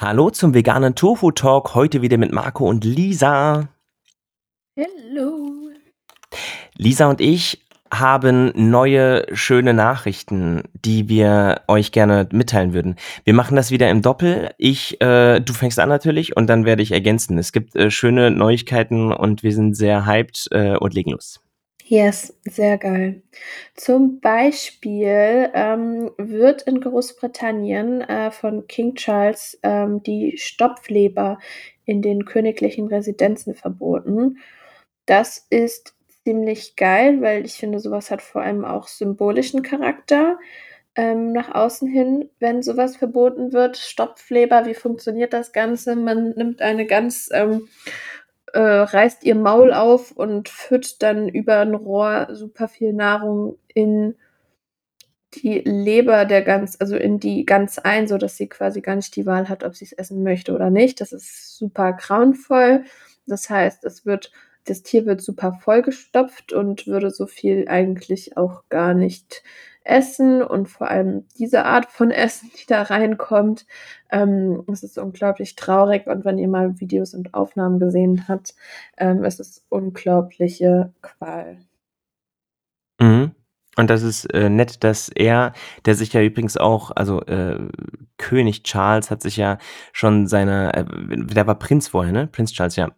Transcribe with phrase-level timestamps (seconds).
[0.00, 1.74] Hallo zum veganen Tofu Talk.
[1.74, 3.68] Heute wieder mit Marco und Lisa.
[4.76, 5.70] Hallo.
[6.76, 12.94] Lisa und ich haben neue schöne Nachrichten, die wir euch gerne mitteilen würden.
[13.24, 14.50] Wir machen das wieder im Doppel.
[14.56, 17.36] Ich, äh, du fängst an natürlich und dann werde ich ergänzen.
[17.36, 21.40] Es gibt äh, schöne Neuigkeiten und wir sind sehr hyped äh, und legen los.
[21.90, 23.22] Yes, sehr geil.
[23.74, 31.38] Zum Beispiel ähm, wird in Großbritannien äh, von King Charles ähm, die Stopfleber
[31.86, 34.36] in den königlichen Residenzen verboten.
[35.06, 40.38] Das ist ziemlich geil, weil ich finde, sowas hat vor allem auch symbolischen Charakter
[40.96, 43.78] ähm, nach außen hin, wenn sowas verboten wird.
[43.78, 45.96] Stopfleber, wie funktioniert das Ganze?
[45.96, 47.68] Man nimmt eine ganz ähm,
[48.52, 54.14] äh, reißt ihr Maul auf und führt dann über ein Rohr super viel Nahrung in
[55.34, 59.14] die Leber der Gans, also in die Gans ein, so dass sie quasi gar nicht
[59.16, 61.00] die Wahl hat, ob sie es essen möchte oder nicht.
[61.00, 62.84] Das ist super grauenvoll.
[63.26, 64.32] Das heißt, es wird,
[64.64, 69.42] das Tier wird super vollgestopft und würde so viel eigentlich auch gar nicht
[69.88, 73.66] Essen und vor allem diese Art von Essen, die da reinkommt.
[74.10, 78.54] Ähm, es ist unglaublich traurig und wenn ihr mal Videos und Aufnahmen gesehen habt,
[78.96, 81.58] ähm, es ist unglaubliche Qual.
[83.00, 83.32] Mhm.
[83.76, 85.52] Und das ist äh, nett, dass er,
[85.84, 87.60] der sich ja übrigens auch, also äh,
[88.16, 89.58] König Charles hat sich ja
[89.92, 92.26] schon seine, äh, der war Prinz vorher, ne?
[92.26, 92.90] Prinz Charles, ja.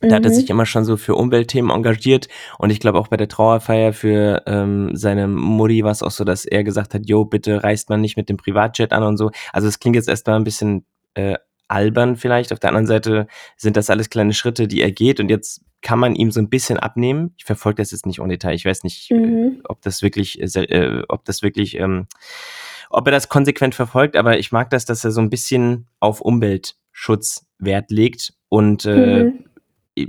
[0.00, 0.50] Da hat er sich Mhm.
[0.50, 4.90] immer schon so für Umweltthemen engagiert und ich glaube auch bei der Trauerfeier für ähm,
[4.94, 8.16] seine Mutti war es auch so, dass er gesagt hat, jo, bitte reist man nicht
[8.16, 9.30] mit dem Privatjet an und so.
[9.52, 11.36] Also es klingt jetzt erstmal ein bisschen äh,
[11.68, 12.52] albern vielleicht.
[12.52, 15.98] Auf der anderen Seite sind das alles kleine Schritte, die er geht und jetzt kann
[15.98, 17.34] man ihm so ein bisschen abnehmen.
[17.38, 18.54] Ich verfolge das jetzt nicht en Detail.
[18.54, 19.60] Ich weiß nicht, äh, Mhm.
[19.64, 22.06] ob das wirklich, äh, äh, ob das wirklich, ähm,
[22.90, 26.20] ob er das konsequent verfolgt, aber ich mag das, dass er so ein bisschen auf
[26.20, 29.44] Umweltschutz Wert legt und äh, Mhm.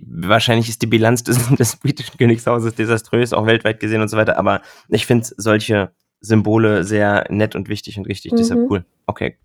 [0.05, 4.37] Wahrscheinlich ist die Bilanz des, des britischen Königshauses desaströs, auch weltweit gesehen und so weiter,
[4.37, 8.67] aber ich finde solche Symbole sehr nett und wichtig und richtig, deshalb Mhm.
[8.69, 8.85] cool.
[9.05, 9.37] Okay,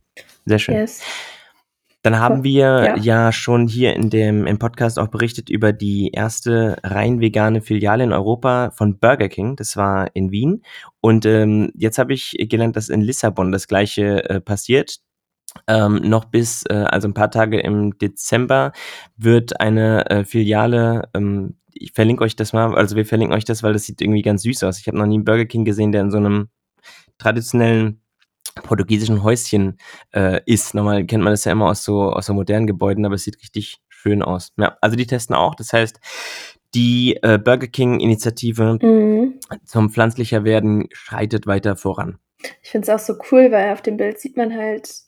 [0.47, 0.75] sehr schön.
[0.75, 1.03] Yes.
[2.05, 2.97] Dann haben wir Ja.
[2.97, 8.03] ja schon hier in dem im Podcast auch berichtet über die erste rein vegane Filiale
[8.03, 9.55] in Europa von Burger King.
[9.55, 10.63] Das war in Wien.
[11.01, 14.97] Und ähm, jetzt habe ich gelernt, dass in Lissabon das gleiche äh, passiert.
[15.67, 18.73] Ähm, noch bis, äh, also ein paar Tage im Dezember,
[19.17, 23.63] wird eine äh, Filiale, ähm, ich verlinke euch das mal, also wir verlinken euch das,
[23.63, 24.79] weil das sieht irgendwie ganz süß aus.
[24.79, 26.49] Ich habe noch nie einen Burger King gesehen, der in so einem
[27.19, 28.01] traditionellen
[28.63, 29.79] portugiesischen Häuschen
[30.15, 30.75] äh, ist.
[30.75, 33.41] Normal kennt man das ja immer aus so, aus so modernen Gebäuden, aber es sieht
[33.41, 34.53] richtig schön aus.
[34.59, 35.55] Ja, also die testen auch.
[35.55, 36.01] Das heißt,
[36.75, 39.39] die äh, Burger King-Initiative Mhm.
[39.65, 42.19] zum pflanzlicher werden schreitet weiter voran.
[42.63, 45.05] Ich finde es auch so cool, weil auf dem Bild sieht man halt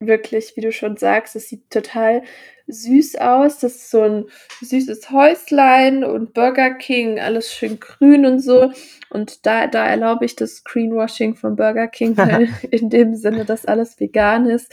[0.00, 2.22] wirklich, wie du schon sagst, es sieht total
[2.66, 3.58] süß aus.
[3.58, 4.24] Das ist so ein
[4.60, 8.72] süßes Häuslein und Burger King, alles schön grün und so.
[9.10, 13.66] Und da, da erlaube ich das Greenwashing von Burger King, weil in dem Sinne, dass
[13.66, 14.72] alles vegan ist.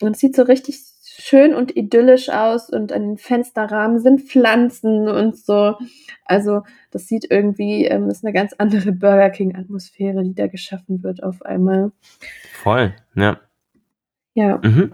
[0.00, 5.08] Und es sieht so richtig schön und idyllisch aus und an den Fensterrahmen sind Pflanzen
[5.08, 5.76] und so.
[6.24, 11.22] Also das sieht irgendwie, ähm, ist eine ganz andere Burger King-Atmosphäre, die da geschaffen wird
[11.22, 11.92] auf einmal.
[12.52, 13.38] Voll, ja.
[14.34, 14.60] Ja.
[14.62, 14.92] Mhm.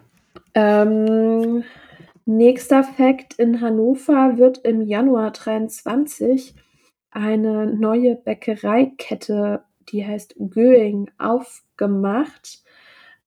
[0.54, 1.64] Ähm,
[2.26, 6.54] nächster Fakt: In Hannover wird im Januar 23
[7.10, 12.62] eine neue Bäckereikette, die heißt Göing, aufgemacht.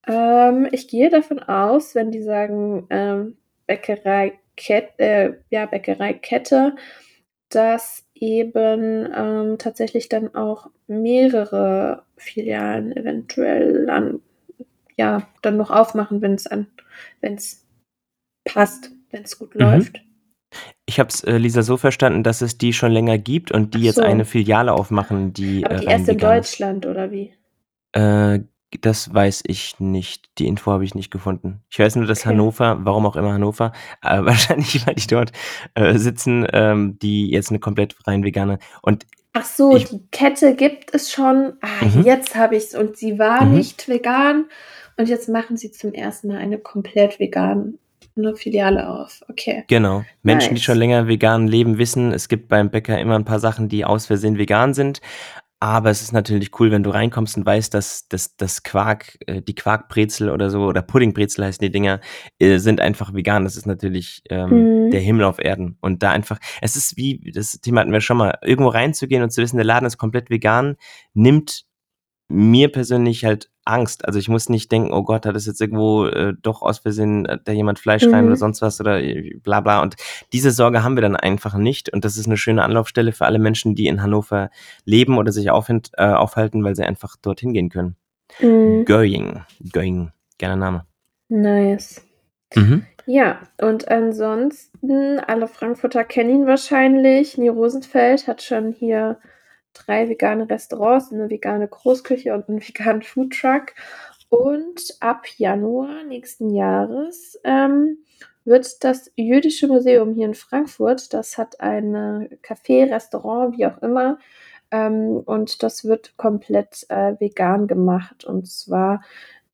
[0.07, 6.75] Ähm, ich gehe davon aus, wenn die sagen ähm, Bäckereikette, äh, ja, Bäckereikette,
[7.49, 14.21] dass eben ähm, tatsächlich dann auch mehrere Filialen eventuell an,
[15.01, 16.67] ja, dann noch aufmachen, wenn es an,
[17.21, 17.65] wenn es
[18.45, 19.61] passt, wenn es gut Mhm.
[19.61, 20.01] läuft.
[20.85, 23.79] Ich habe es, äh, Lisa, so verstanden, dass es die schon länger gibt und die
[23.79, 24.03] Ach jetzt so.
[24.03, 26.51] eine Filiale aufmachen, die Aber äh, die rein erst in vegan ist.
[26.51, 27.33] Deutschland, oder wie?
[27.93, 28.41] Äh,
[28.81, 30.29] das weiß ich nicht.
[30.37, 31.61] Die Info habe ich nicht gefunden.
[31.71, 32.29] Ich weiß nur, dass Okay.
[32.29, 33.71] Hannover, warum auch immer Hannover,
[34.03, 35.31] äh, wahrscheinlich, weil die dort
[35.73, 38.59] äh, sitzen, ähm, die jetzt eine komplett rein vegane.
[38.83, 41.53] Und Ach so, ich, die Kette gibt es schon.
[41.61, 42.75] Ah, mhm, jetzt habe ich es.
[42.75, 43.55] Und sie war mhm.
[43.55, 44.45] nicht vegan.
[45.01, 47.73] Und jetzt machen sie zum ersten Mal eine komplett vegane
[48.35, 49.21] Filiale auf.
[49.29, 49.63] Okay.
[49.67, 50.03] Genau.
[50.21, 50.79] Menschen, die schon Nice.
[50.79, 54.37] länger vegan leben, wissen, es gibt beim Bäcker immer ein paar Sachen, die aus Versehen
[54.37, 55.01] vegan sind.
[55.59, 59.41] Aber es ist natürlich cool, wenn du reinkommst und weißt, dass dass das Quark, äh,
[59.41, 61.99] die Quarkbrezel oder so, oder Puddingbrezel heißen die Dinger,
[62.37, 63.43] äh, sind einfach vegan.
[63.43, 65.05] Das ist natürlich ähm, der Mhm.
[65.05, 65.77] Himmel auf Erden.
[65.81, 69.31] Und da einfach, es ist wie, das Thema hatten wir schon mal, irgendwo reinzugehen und
[69.31, 70.75] zu wissen, der Laden ist komplett vegan,
[71.15, 71.65] nimmt
[72.27, 74.05] mir persönlich halt Angst.
[74.05, 77.25] Also ich muss nicht denken, oh Gott, hat es jetzt irgendwo äh, doch aus Versehen
[77.25, 78.39] äh, da jemand Fleisch rein oder Mhm.
[78.39, 79.81] sonst was oder äh, bla bla.
[79.81, 79.95] Und
[80.33, 81.93] diese Sorge haben wir dann einfach nicht.
[81.93, 84.49] Und das ist eine schöne Anlaufstelle für alle Menschen, die in Hannover
[84.85, 87.95] leben oder sich äh, aufhalten, weil sie einfach dorthin gehen können.
[88.39, 88.85] Mhm.
[88.85, 89.41] Going.
[89.71, 90.11] Going.
[90.39, 90.85] Geiler Name.
[91.29, 92.01] Nice.
[92.55, 92.85] Mhm.
[93.05, 97.37] Ja, und ansonsten, alle Frankfurter kennen ihn wahrscheinlich.
[97.37, 99.17] Nie Rosenfeld hat schon hier
[99.73, 103.73] drei vegane Restaurants, eine vegane Großküche und einen veganen Foodtruck.
[104.29, 107.97] Und ab Januar nächsten Jahres ähm,
[108.45, 111.93] wird das Jüdische Museum hier in Frankfurt, das hat ein
[112.41, 114.17] Café, Restaurant, wie auch immer,
[114.71, 119.01] ähm, und das wird komplett äh, vegan gemacht und zwar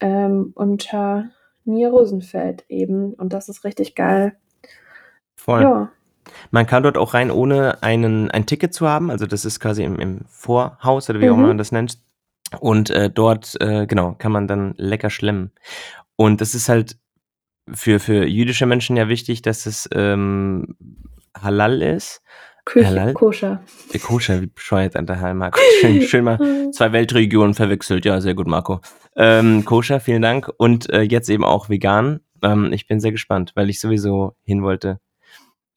[0.00, 1.30] ähm, unter
[1.64, 4.36] Nier Rosenfeld eben und das ist richtig geil.
[5.34, 5.62] Voll.
[5.62, 5.92] Ja.
[6.50, 9.10] Man kann dort auch rein, ohne einen, ein Ticket zu haben.
[9.10, 11.38] Also das ist quasi im, im Vorhaus oder wie auch Mhm.
[11.40, 11.98] immer man das nennt.
[12.60, 15.52] Und äh, dort, äh, genau, kann man dann lecker schlemmen.
[16.16, 16.96] Und das ist halt
[17.72, 20.76] für, für jüdische Menschen ja wichtig, dass es ähm,
[21.38, 22.22] halal ist.
[22.64, 23.12] Küche, Halal?
[23.14, 23.62] koscher.
[23.92, 25.58] Äh, Koscher, wie bescheuert an der Marco.
[25.80, 26.38] Schön, schön mal
[26.72, 28.04] zwei Weltregionen verwechselt.
[28.04, 28.80] Ja, sehr gut, Marco.
[29.16, 30.50] Ähm, koscher, vielen Dank.
[30.58, 32.20] Und äh, jetzt eben auch vegan.
[32.42, 35.00] Ähm, ich bin sehr gespannt, weil ich sowieso hin wollte.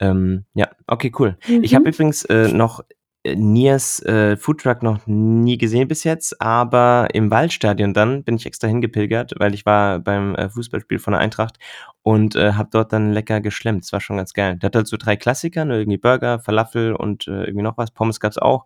[0.02, 1.38] Ähm, ja, okay, cool.
[1.48, 1.92] Ich habe Mhm.
[1.94, 2.84] übrigens äh, noch
[3.24, 8.48] äh, Niers äh, Foodtruck noch nie gesehen bis jetzt, aber im Waldstadion dann bin ich
[8.48, 11.58] extra hingepilgert, weil ich war beim äh, Fußballspiel von der Eintracht
[12.02, 13.84] und äh, habe dort dann lecker geschlemmt.
[13.84, 14.58] Das war schon ganz geil.
[14.58, 17.92] Der hat halt so drei Klassiker, ne, irgendwie Burger, Falafel und äh, irgendwie noch was.
[17.92, 18.66] Pommes gab's auch.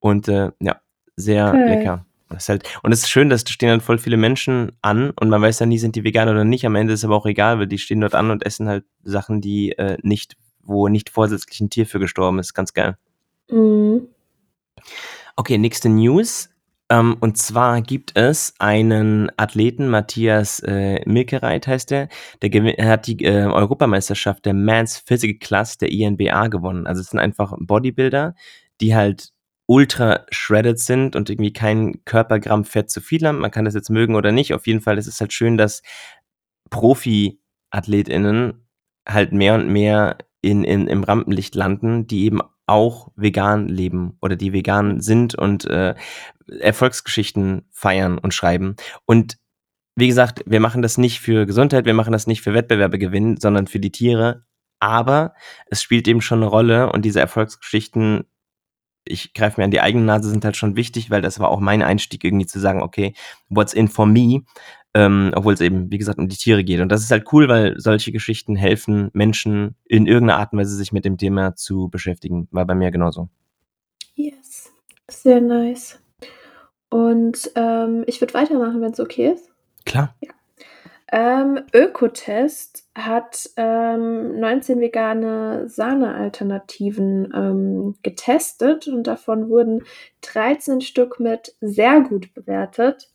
[0.00, 0.80] Und äh, ja,
[1.16, 1.68] sehr Geil.
[1.70, 2.04] lecker.
[2.28, 5.28] Das halt, und es ist schön, dass da stehen dann voll viele Menschen an und
[5.30, 6.66] man weiß ja nie, sind die vegan oder nicht.
[6.66, 9.40] Am Ende ist aber auch egal, weil die stehen dort an und essen halt Sachen,
[9.40, 10.36] die äh, nicht,
[10.66, 12.54] wo nicht vorsätzlich ein Tier für gestorben ist.
[12.54, 12.96] Ganz geil.
[13.50, 14.08] Mhm.
[15.36, 16.50] Okay, nächste News.
[16.90, 22.08] Ähm, und zwar gibt es einen Athleten, Matthias äh, Milkereit heißt er,
[22.42, 26.86] der er hat die äh, Europameisterschaft der Men's Physical Class der INBA gewonnen.
[26.86, 28.34] Also es sind einfach Bodybuilder,
[28.80, 29.30] die halt
[29.66, 33.38] ultra shredded sind und irgendwie kein Körpergramm Fett zu viel haben.
[33.38, 34.52] Man kann das jetzt mögen oder nicht.
[34.52, 35.82] Auf jeden Fall ist es halt schön, dass
[36.70, 38.66] Profi-AthletInnen
[39.08, 44.36] halt mehr und mehr in, in, im Rampenlicht landen, die eben auch vegan leben oder
[44.36, 45.94] die vegan sind und äh,
[46.60, 48.76] Erfolgsgeschichten feiern und schreiben.
[49.04, 49.38] Und
[49.96, 53.36] wie gesagt, wir machen das nicht für Gesundheit, wir machen das nicht für Wettbewerbe gewinnen,
[53.38, 54.44] sondern für die Tiere.
[54.80, 55.34] Aber
[55.66, 58.24] es spielt eben schon eine Rolle und diese Erfolgsgeschichten,
[59.04, 61.60] ich greife mir an die eigene Nase, sind halt schon wichtig, weil das war auch
[61.60, 63.14] mein Einstieg, irgendwie zu sagen, okay,
[63.48, 64.42] what's in for me?
[64.96, 66.80] Ähm, obwohl es eben, wie gesagt, um die Tiere geht.
[66.80, 70.76] Und das ist halt cool, weil solche Geschichten helfen Menschen in irgendeiner Art und Weise
[70.76, 72.46] sich mit dem Thema zu beschäftigen.
[72.52, 73.28] War bei mir genauso.
[74.14, 74.72] Yes.
[75.10, 75.98] Sehr nice.
[76.90, 79.50] Und ähm, ich würde weitermachen, wenn es okay ist.
[79.84, 80.14] Klar.
[81.12, 89.84] Ähm, Ökotest hat ähm, 19 vegane Sahnealternativen ähm, getestet und davon wurden
[90.22, 93.10] 13 Stück mit sehr gut bewertet.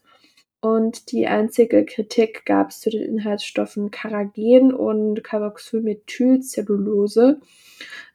[0.61, 7.39] Und die einzige Kritik gab es zu den Inhaltsstoffen Carragen und Carboxylmethylcellulose.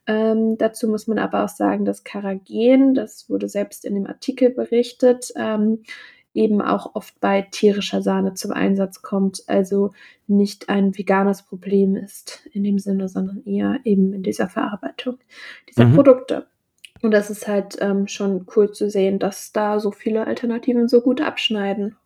[0.07, 4.51] Ähm, dazu muss man aber auch sagen, dass Carragen, das wurde selbst in dem Artikel
[4.51, 5.85] berichtet, ähm,
[6.35, 9.93] eben auch oft bei tierischer Sahne zum Einsatz kommt, also
[10.27, 15.19] nicht ein veganes Problem ist in dem Sinne, sondern eher eben in dieser Verarbeitung
[15.71, 15.95] dieser Mhm.
[15.95, 16.47] Produkte.
[17.03, 21.01] Und das ist halt ähm, schon cool zu sehen, dass da so viele Alternativen so
[21.01, 21.97] gut abschneiden.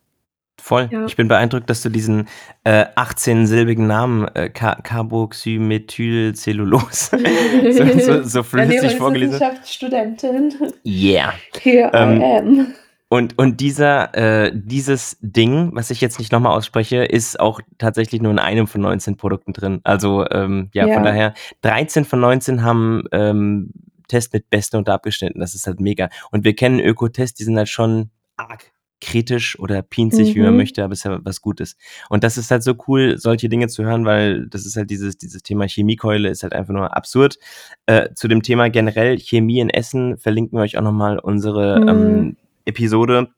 [0.60, 0.88] Voll.
[0.90, 1.06] Ja.
[1.06, 2.28] Ich bin beeindruckt, dass du diesen
[2.64, 7.18] äh, 18-silbigen Namen äh, Car Carboxymethylcellulose
[7.72, 9.40] so, so, so flüssig vorgelesen hast.
[9.40, 10.54] Wissenschaftsstudentin.
[10.84, 11.32] Yeah.
[11.60, 12.66] Here Ähm, I am.
[13.10, 18.20] Und, und dieser, äh, dieses Ding, was ich jetzt nicht nochmal ausspreche, ist auch tatsächlich
[18.20, 19.80] nur in einem von 19 Produkten drin.
[19.82, 20.92] Also ähm, ja, Ja.
[20.94, 23.70] von daher, 13 von 19 haben ähm,
[24.08, 25.40] Test mit Beste unter abgeschnitten.
[25.40, 26.10] Das ist halt mega.
[26.30, 30.56] Und wir kennen Ökotest, die sind halt schon arg kritisch oder pinzig, wie man Mhm.
[30.56, 31.76] möchte, aber es ist ja was Gutes.
[32.08, 35.16] Und das ist halt so cool, solche Dinge zu hören, weil das ist halt dieses,
[35.18, 37.38] dieses Thema Chemiekeule ist halt einfach nur absurd.
[37.86, 41.88] Äh, zu dem Thema generell Chemie in Essen verlinken wir euch auch nochmal unsere Mhm.
[41.88, 43.28] ähm, Episode,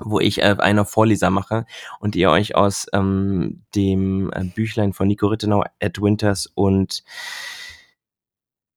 [0.00, 1.66] wo ich äh, einer Vorleser mache
[2.00, 7.02] und ihr euch aus ähm, dem äh, Büchlein von Nico Rittenau, Ed Winters und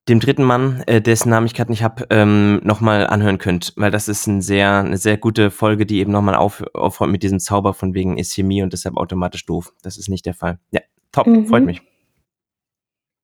[0.08, 3.90] dem dritten Mann, äh, dessen Namen ich gerade nicht habe, ähm, nochmal anhören könnt, weil
[3.92, 7.40] das ist ein sehr, eine sehr gute Folge, die eben nochmal auf, aufräumt mit diesem
[7.40, 9.74] Zauber von wegen ist Chemie und deshalb automatisch doof.
[9.82, 10.60] Das ist nicht der Fall.
[10.72, 10.82] Ja,
[11.12, 11.48] top, Mhm.
[11.48, 11.82] freut mich.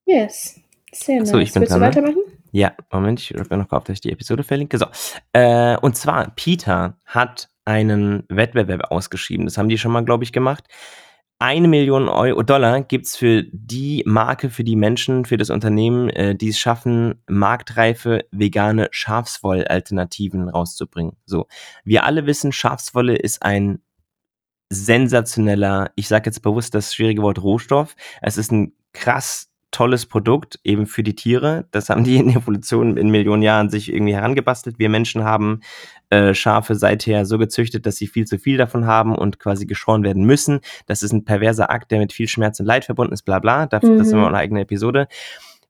[0.06, 0.60] Yes.
[0.94, 1.30] Sehr nice.
[1.30, 1.96] Achso, ich bin Willst du dran, ne?
[1.96, 2.24] weitermachen?
[2.52, 4.78] Ja, Moment, ich drücke mir noch auf, dass ich die Episode verlinke.
[4.78, 4.86] So,
[5.34, 9.46] äh, und zwar, Peter hat einen Wettbewerb ausgeschrieben.
[9.46, 10.66] Das haben die schon mal, glaube ich, gemacht.
[11.42, 16.36] Eine Million Euro, Dollar gibt's für die Marke, für die Menschen, für das Unternehmen, äh,
[16.36, 21.18] die es schaffen, marktreife vegane Schafswoll-Alternativen rauszubringen.
[21.26, 21.48] So,
[21.84, 23.82] wir alle wissen, Schafswolle ist ein
[24.70, 27.96] sensationeller, ich sage jetzt bewusst das schwierige Wort Rohstoff.
[28.22, 31.66] Es ist ein krass tolles Produkt eben für die Tiere.
[31.72, 34.80] Das haben die in Evolution in Millionen Jahren sich irgendwie herangebastelt.
[34.80, 35.62] Wir Menschen haben
[36.10, 40.04] äh, Schafe seither so gezüchtet, dass sie viel zu viel davon haben und quasi geschoren
[40.04, 40.60] werden müssen.
[40.86, 43.66] Das ist ein perverser Akt, der mit viel Schmerz und Leid verbunden ist, bla bla.
[43.66, 43.98] Das, mhm.
[43.98, 45.08] das ist immer eine eigene Episode.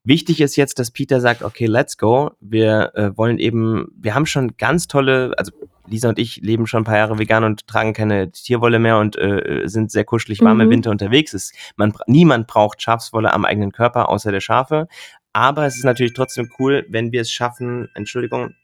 [0.04, 2.32] Wichtig ist jetzt, dass Peter sagt, okay, let's go.
[2.40, 5.52] Wir äh, wollen eben, wir haben schon ganz tolle, also
[5.86, 9.16] Lisa und ich leben schon ein paar Jahre vegan und tragen keine Tierwolle mehr und
[9.16, 10.62] äh, sind sehr kuschelig warm mhm.
[10.62, 11.34] im Winter unterwegs.
[11.34, 14.86] Es, man, niemand braucht Schafswolle am eigenen Körper, außer der Schafe.
[15.32, 18.54] Aber es ist natürlich trotzdem cool, wenn wir es schaffen, Entschuldigung,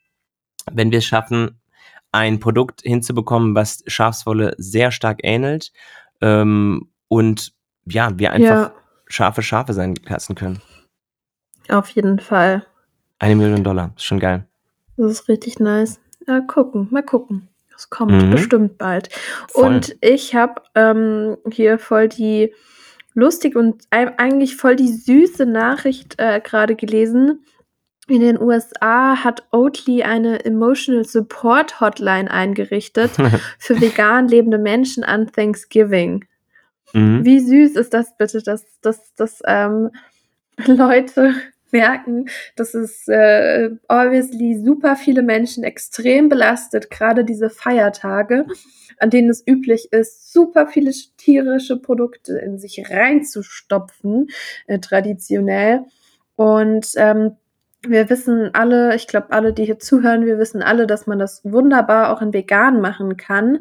[0.71, 1.61] wenn wir es schaffen,
[2.13, 5.73] ein Produkt hinzubekommen, was Schafswolle sehr stark ähnelt
[6.21, 7.53] ähm, und
[7.85, 8.75] ja, wir einfach ja.
[9.07, 10.61] scharfe Schafe sein lassen können.
[11.69, 12.67] Auf jeden Fall.
[13.19, 14.47] Eine Million Dollar, ist schon geil.
[14.97, 16.01] Das ist richtig nice.
[16.29, 17.49] Ja, gucken, mal gucken.
[17.73, 18.31] Das kommt mhm.
[18.31, 19.09] bestimmt bald.
[19.49, 19.67] Voll.
[19.67, 22.53] Und ich habe ähm, hier voll die
[23.15, 27.45] lustige und eigentlich voll die süße Nachricht äh, gerade gelesen.
[28.09, 33.13] In den USA hat Oatly eine Emotional Support Hotline eingerichtet
[33.59, 36.27] für vegan lebende Menschen an Thanksgiving.
[36.93, 37.25] Mhm.
[37.25, 39.91] Wie süß ist das bitte, dass, dass, dass ähm,
[40.67, 41.35] Leute
[41.73, 48.47] merken, dass es äh, obviously super viele Menschen extrem belastet, gerade diese Feiertage,
[48.99, 54.29] an denen es üblich ist, super viele tierische Produkte in sich reinzustopfen,
[54.67, 55.85] äh, traditionell.
[56.37, 57.37] Und ähm,
[57.87, 61.45] wir wissen alle, ich glaube alle, die hier zuhören, wir wissen alle, dass man das
[61.45, 63.61] wunderbar auch in vegan machen kann.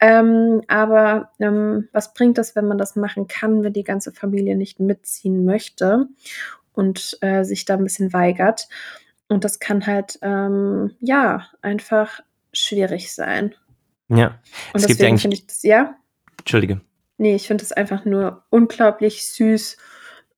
[0.00, 4.56] Ähm, aber ähm, was bringt das, wenn man das machen kann, wenn die ganze Familie
[4.56, 6.08] nicht mitziehen möchte?
[6.72, 8.68] Und äh, sich da ein bisschen weigert.
[9.28, 12.20] Und das kann halt, ähm, ja, einfach
[12.52, 13.54] schwierig sein.
[14.08, 14.38] Ja.
[14.72, 15.94] Und es deswegen finde ich das, ja?
[16.38, 16.80] Entschuldige.
[17.16, 19.76] Nee, ich finde es einfach nur unglaublich süß,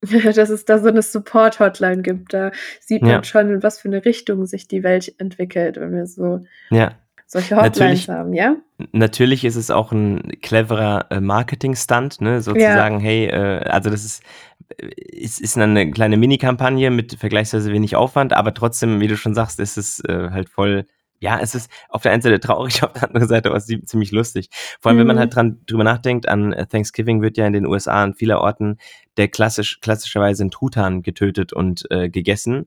[0.35, 2.35] dass es da so eine Support-Hotline gibt.
[2.35, 3.25] Da sieht man ja.
[3.25, 6.97] schon, in was für eine Richtung sich die Welt entwickelt, wenn wir so ja.
[7.33, 8.57] Solche Hotlines natürlich, haben, ja?
[8.93, 12.43] Natürlich ist es auch ein cleverer äh, Marketing-Stunt, ne?
[12.43, 13.05] sozusagen, ja.
[13.05, 14.23] hey, äh, also das ist
[14.79, 19.61] ist, ist eine kleine Mini-Kampagne mit vergleichsweise wenig Aufwand, aber trotzdem, wie du schon sagst,
[19.61, 20.87] ist es äh, halt voll,
[21.21, 24.49] ja, es ist auf der einen Seite traurig, auf der anderen Seite auch ziemlich lustig.
[24.81, 25.01] Vor allem, mhm.
[25.01, 25.21] wenn man mhm.
[25.21, 28.79] halt dran drüber nachdenkt, an Thanksgiving wird ja in den USA an vieler Orten
[29.17, 32.67] der klassisch, klassischerweise ein Truthahn getötet und äh, gegessen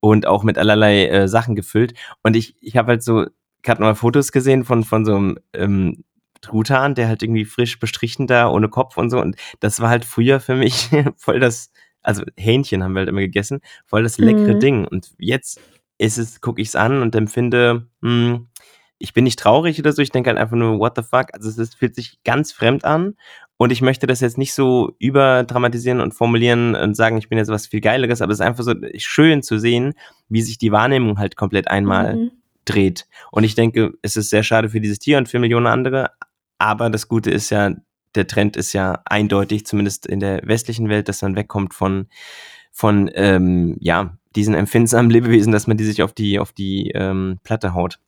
[0.00, 1.94] und auch mit allerlei äh, Sachen gefüllt.
[2.22, 3.26] Und ich, ich habe halt so,
[3.66, 6.04] ich habe mal Fotos gesehen von, von so einem ähm,
[6.40, 9.20] Truthahn, der halt irgendwie frisch bestrichen da, ohne Kopf und so.
[9.20, 13.22] Und das war halt früher für mich voll das, also Hähnchen haben wir halt immer
[13.22, 14.60] gegessen, voll das leckere mhm.
[14.60, 14.86] Ding.
[14.86, 15.60] Und jetzt
[15.98, 18.46] ist es, gucke ich es an und empfinde, hm,
[18.98, 21.34] ich bin nicht traurig oder so, ich denke halt einfach nur, what the fuck?
[21.34, 23.16] Also es ist, fühlt sich ganz fremd an
[23.56, 27.50] und ich möchte das jetzt nicht so überdramatisieren und formulieren und sagen, ich bin jetzt
[27.50, 29.94] was viel Geileres, aber es ist einfach so schön zu sehen,
[30.28, 32.30] wie sich die Wahrnehmung halt komplett einmal mhm.
[32.66, 33.06] Dreht.
[33.30, 36.10] Und ich denke, es ist sehr schade für dieses Tier und für Millionen andere,
[36.58, 37.74] aber das Gute ist ja,
[38.14, 42.06] der Trend ist ja eindeutig, zumindest in der westlichen Welt, dass man wegkommt von,
[42.72, 47.38] von ähm, ja, diesen empfindsamen Lebewesen, dass man die sich auf die, auf die ähm,
[47.42, 47.98] Platte haut.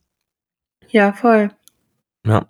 [0.89, 1.49] Ja, voll.
[2.25, 2.45] Ja.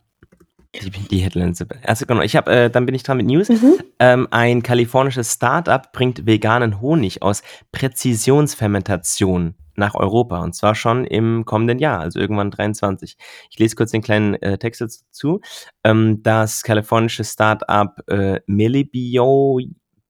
[0.76, 1.66] Die, die Headlines.
[1.84, 3.50] Also genau, ich habe, äh, dann bin ich dran mit News.
[3.50, 3.80] Mhm.
[3.98, 11.46] Ähm, ein kalifornisches Startup bringt veganen Honig aus Präzisionsfermentation nach Europa und zwar schon im
[11.46, 13.18] kommenden Jahr, also irgendwann 23.
[13.50, 15.42] Ich lese kurz den kleinen äh, Text dazu.
[15.84, 19.60] Ähm, das kalifornische Startup äh, Millibio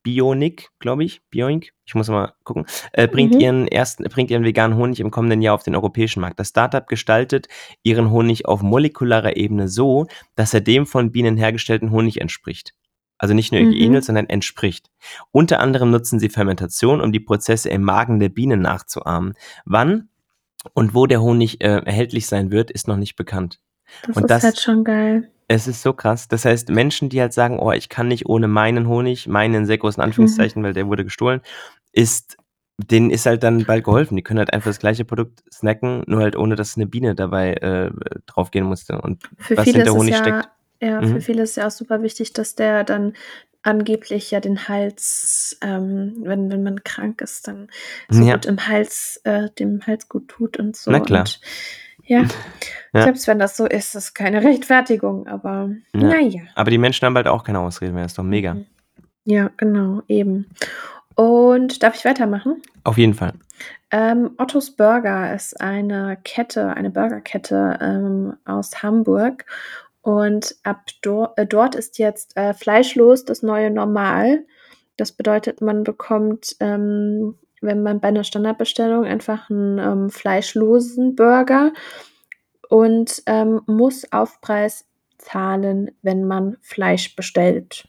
[0.04, 3.40] Bionic, glaube ich, Bioink, ich muss mal gucken, äh, bringt mhm.
[3.42, 6.40] ihren ersten, bringt ihren veganen Honig im kommenden Jahr auf den europäischen Markt.
[6.40, 7.48] Das Startup gestaltet
[7.84, 12.74] ihren Honig auf molekularer Ebene so, dass er dem von Bienen hergestellten Honig entspricht.
[13.20, 13.74] Also nicht nur mhm.
[13.74, 14.90] ähnelt, sondern entspricht.
[15.32, 19.34] Unter anderem nutzen sie Fermentation, um die Prozesse im Magen der Bienen nachzuahmen.
[19.66, 20.08] Wann
[20.74, 23.60] und wo der Honig äh, erhältlich sein wird, ist noch nicht bekannt.
[24.08, 25.30] Das und ist das, halt schon geil.
[25.50, 26.28] Es ist so krass.
[26.28, 29.78] Das heißt, Menschen, die halt sagen, oh, ich kann nicht ohne meinen Honig, meinen sehr
[29.78, 30.66] großen Anführungszeichen, mhm.
[30.66, 31.42] weil der wurde gestohlen,
[31.92, 32.38] ist,
[32.78, 34.16] denen ist halt dann bald geholfen.
[34.16, 37.54] Die können halt einfach das gleiche Produkt snacken, nur halt ohne, dass eine Biene dabei
[37.56, 37.92] äh,
[38.28, 39.02] draufgehen musste.
[39.02, 40.50] Und Für was hinter Honig ja steckt
[40.82, 41.14] ja, mhm.
[41.14, 43.14] für viele ist ja auch super wichtig, dass der dann
[43.62, 47.68] angeblich ja den Hals, ähm, wenn, wenn man krank ist, dann
[48.10, 48.36] so ja.
[48.36, 50.92] gut im Hals, äh, dem Hals gut tut und so.
[50.92, 51.22] Na klar.
[51.22, 51.40] Und
[52.06, 52.24] Ja.
[52.92, 53.04] Ja.
[53.04, 56.00] Selbst wenn das so ist, ist keine Rechtfertigung, aber Ja.
[56.08, 56.42] na ja.
[56.56, 58.06] Aber die Menschen haben halt auch keine Ausreden mehr.
[58.06, 58.56] Ist doch mega.
[58.56, 58.66] Mhm.
[59.26, 60.50] Ja, genau, eben.
[61.14, 62.64] Und darf ich weitermachen?
[62.84, 63.34] Auf jeden Fall.
[63.92, 69.46] Ähm, Ottos Burger ist eine Kette, eine Burgerkette ähm, aus Hamburg.
[70.10, 74.44] Und ab dor äh, dort ist jetzt äh, fleischlos das neue Normal.
[74.98, 81.74] Das bedeutet, man bekommt, ähm, wenn man bei einer Standardbestellung einfach einen ähm, fleischlosen Burger
[82.70, 84.86] und ähm, muss Aufpreis
[85.20, 87.88] zahlen, wenn man Fleisch bestellt.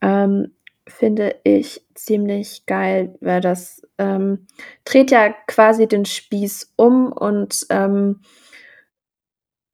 [0.00, 0.52] Ähm,
[0.86, 4.46] finde ich ziemlich geil, weil das ähm,
[4.84, 8.20] dreht ja quasi den Spieß um und ähm,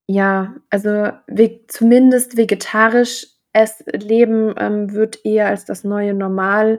[0.06, 6.78] ja, also ve zumindest vegetarisch es leben ähm, wird eher als das neue Normal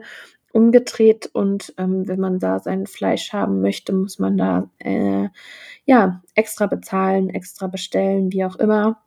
[0.52, 5.28] umgedreht und ähm, wenn man da sein Fleisch haben möchte, muss man da äh,
[5.86, 9.02] ja extra bezahlen, extra bestellen, wie auch immer.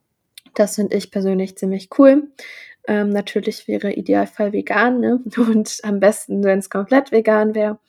[0.54, 2.30] Das finde ich persönlich ziemlich cool.
[2.88, 5.20] Ähm, natürlich wäre Idealfall vegan, ne?
[5.38, 7.80] Und am besten, wenn es komplett vegan wäre.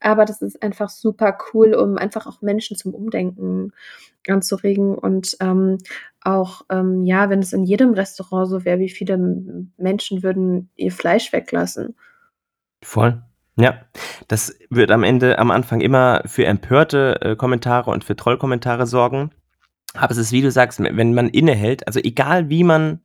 [0.00, 3.72] Aber das ist einfach super cool, um einfach auch Menschen zum Umdenken
[4.28, 5.78] anzuregen und ähm,
[6.20, 9.18] auch, ähm, ja, wenn es in jedem Restaurant so wäre, wie viele
[9.76, 11.96] Menschen würden ihr Fleisch weglassen?
[12.82, 13.22] Voll.
[13.56, 13.82] Ja,
[14.26, 19.30] das wird am Ende am Anfang immer für empörte, äh, Kommentare und für Trollkommentare sorgen.
[19.94, 23.00] Aber es ist, wie du sagst, wenn man innehält, also egal wie man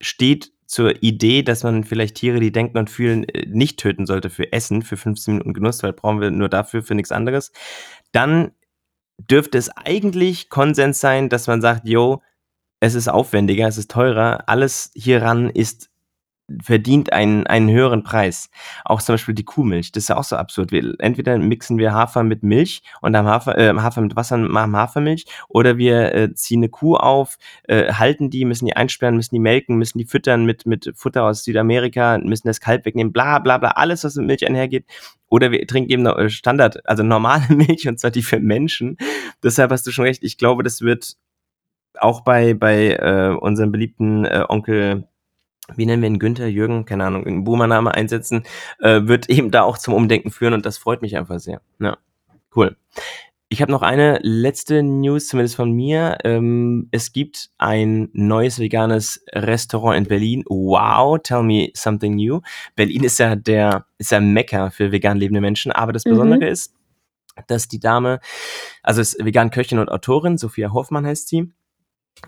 [0.00, 4.30] steht zur Idee, dass man vielleicht Tiere, die denken und fühlen, äh, nicht töten sollte
[4.30, 7.52] für Essen, für 15 Minuten Genuss, weil brauchen wir nur dafür, für nichts anderes,
[8.12, 8.52] dann
[9.30, 12.22] dürfte es eigentlich Konsens sein, dass man sagt: „Jo,
[12.80, 15.90] es ist aufwendiger, es ist teurer, alles hieran ist
[16.62, 18.50] verdient einen einen höheren Preis.“
[18.84, 20.72] Auch zum Beispiel die Kuhmilch, das ist ja auch so absurd.
[20.72, 24.50] Wir entweder mixen wir Hafer mit Milch und haben Hafer äh, Hafer mit Wasser und
[24.50, 29.16] machen Hafermilch oder wir, äh, ziehen 'ne Kuh auf, äh, halten die, müssen die einsperren,
[29.16, 33.12] müssen die melken, müssen die füttern mit mit Futter aus Südamerika, müssen das Kalb wegnehmen,
[33.12, 34.86] bla bla bla, alles, was mit Milch einhergeht.
[35.30, 38.98] Oder wir trinken eben äh, Standard also normale Milch und zwar die für Menschen.
[39.42, 40.22] Deshalb hast du schon recht.
[40.22, 41.16] Ich glaube, das wird
[41.98, 45.06] auch bei bei, äh, unserem beliebten, äh, Onkel
[45.76, 48.42] wie nennen wir ihn, Günther, Jürgen, keine Ahnung, irgend 'n Boomer-Name einsetzen,
[48.80, 51.60] äh, wird eben da auch zum Umdenken führen und das freut mich einfach sehr.
[51.78, 51.98] Ja,
[52.56, 52.76] cool.
[53.52, 56.18] Ich habe noch eine letzte News, zumindest von mir.
[56.22, 60.44] Ähm, es gibt ein neues veganes Restaurant in Berlin.
[60.48, 62.42] Wow, tell me something new.
[62.76, 66.46] Berlin ist ja der ist ja Mekka für vegan lebende Menschen, aber das Besondere Mhm.
[66.52, 66.74] ist,
[67.48, 68.20] dass die Dame
[68.84, 71.52] also ist Vegan-Köchin und Autorin, Sophia Hoffmann heißt sie,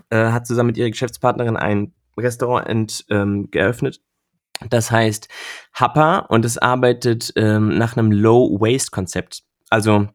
[0.09, 4.01] äh, hat zusammen mit ihrer Geschäftspartnerin ein Restaurant ent ähm, geöffnet.
[4.69, 5.29] Das heißt
[5.73, 9.43] Happa und es arbeitet, ähm, nach 'nem Low-Waste-Konzept.
[9.69, 10.07] Also,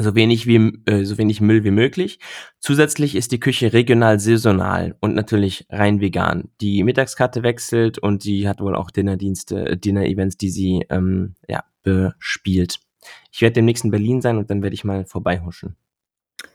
[0.00, 2.18] so wenig wie äh, so wenig Müll wie möglich.
[2.60, 6.50] Zusätzlich ist die Küche regional saisonal und natürlich rein vegan.
[6.60, 12.80] Die Mittagskarte wechselt und die hat wohl auch Dinnerdienste Dinner-Events, die sie, ähm, ja, bespielt.
[13.30, 15.76] Ich werde demnächst in Berlin sein und dann werde ich mal vorbeihuschen.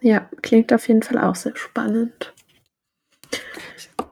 [0.02, 2.34] Ja, klingt auf jeden Fall auch sehr spannend.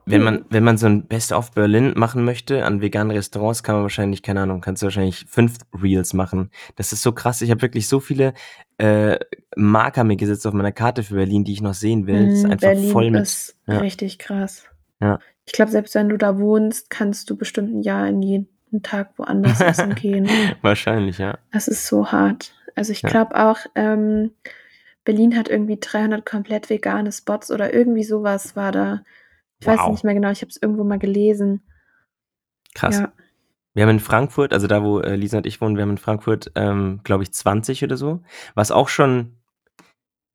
[0.10, 0.26] Wenn Mhm.
[0.26, 3.84] man wenn man so 'n Best of Berlin machen möchte an veganen Restaurants, kann man
[3.84, 6.50] wahrscheinlich keine Ahnung, kannst du wahrscheinlich 5 Reels machen.
[6.78, 7.42] Das ist so krass.
[7.42, 8.34] Ich habe wirklich so viele,
[8.78, 9.18] äh,
[9.58, 12.24] Marker mir gesetzt auf meiner Karte für Berlin, die ich noch sehen will.
[12.30, 13.80] Das ist Mhm, einfach Berlin voll mit ist ja.
[13.80, 14.64] richtig krass.
[15.02, 15.20] Ja.
[15.46, 18.48] Ich glaube, selbst wenn du da wohnst, kannst du bestimmt 'n Jahr in jeden
[18.84, 20.30] Tag woanders essen gehen.
[20.62, 21.38] Wahrscheinlich, ja.
[21.52, 22.54] Das ist so hart.
[22.76, 23.10] Also, ich Ja.
[23.10, 24.32] glaube auch, ähm,
[25.04, 29.02] Berlin hat irgendwie 300 komplett vegane Spots oder irgendwie so was war da.
[29.60, 29.90] Ich weiß Wow.
[29.92, 31.62] nicht mehr genau, ich habe es irgendwo mal gelesen.
[32.76, 32.98] Krass.
[33.00, 33.12] Ja.
[33.74, 35.98] Wir haben in Frankfurt also da, wo, äh, Lisa und ich wohnen, wir haben in
[35.98, 38.22] Frankfurt, ähm, glaube ich, 20 oder so,
[38.56, 39.34] was auch schon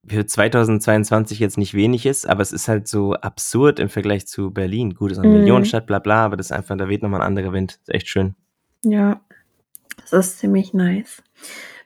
[0.06, 4.50] für 2022 jetzt nicht wenig ist, aber es ist halt so absurd im Vergleich zu
[4.50, 4.94] Berlin.
[4.94, 5.38] Gut, ist auch 'ne Mhm.
[5.38, 7.78] Millionenstadt, bla bla, aber das ist einfach da weht noch mal 'n anderer Wind.
[7.82, 8.35] Ist echt schön.
[8.85, 9.20] Ja,
[10.00, 11.22] das ist ziemlich nice.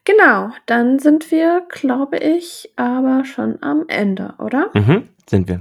[0.05, 4.71] Genau, dann sind wir, glaube ich, aber schon am Ende, oder?
[4.75, 5.61] Mhm, sind wir.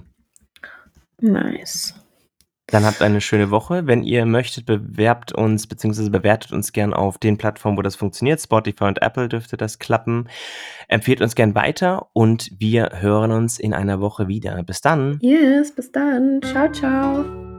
[1.21, 1.95] Nice.
[2.67, 3.85] Dann habt eine schöne Woche.
[3.85, 8.41] Wenn ihr möchtet, bewerbt uns beziehungsweise bewertet uns gern auf den Plattformen, wo das funktioniert.
[8.41, 10.27] Spotify und Apple dürfte das klappen.
[10.87, 14.61] Empfehlt uns gern weiter und wir hören uns in einer Woche wieder.
[14.63, 15.19] Bis dann.
[15.21, 16.41] Yes, bis dann.
[16.41, 17.54] Tschau, tschau.